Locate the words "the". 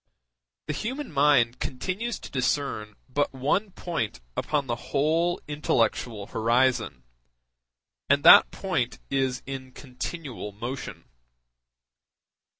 0.65-0.73, 4.65-4.75